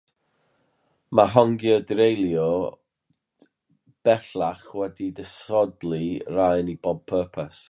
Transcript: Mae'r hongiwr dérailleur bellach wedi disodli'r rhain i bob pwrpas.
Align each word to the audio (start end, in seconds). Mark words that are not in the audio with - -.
Mae'r 1.17 1.33
hongiwr 1.33 1.83
dérailleur 1.91 2.65
bellach 4.09 4.67
wedi 4.81 5.11
disodli'r 5.21 6.37
rhain 6.39 6.75
i 6.77 6.81
bob 6.87 7.09
pwrpas. 7.13 7.59